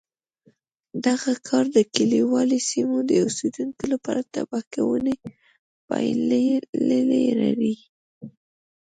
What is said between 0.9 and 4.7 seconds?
دغه کار د کلیوالي سیمو د اوسېدونکو لپاره تباه